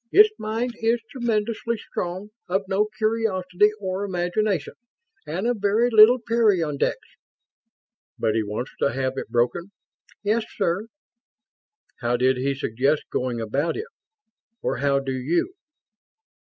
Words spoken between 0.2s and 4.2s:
mind is tremendously strong, of no curiosity or